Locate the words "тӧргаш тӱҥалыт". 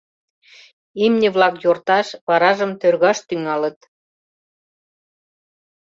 2.81-3.79